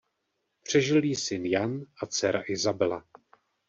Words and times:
Přežil 0.63 1.03
ji 1.05 1.15
syn 1.15 1.45
Jan 1.45 1.85
a 2.01 2.05
dcera 2.05 2.41
Isabela. 2.47 3.05